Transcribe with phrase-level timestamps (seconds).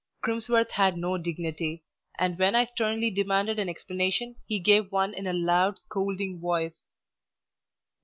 [0.23, 1.83] Crimsworth had no dignity,
[2.17, 6.87] and when I sternly demanded an explanation, he gave one in a loud, scolding voice.